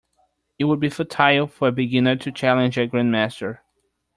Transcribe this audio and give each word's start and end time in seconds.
It 0.57 0.63
would 0.63 0.79
be 0.79 0.89
futile 0.89 1.45
for 1.45 1.67
a 1.67 1.71
beginner 1.71 2.15
to 2.15 2.31
challenge 2.31 2.75
a 2.75 2.87
grandmaster. 2.87 3.59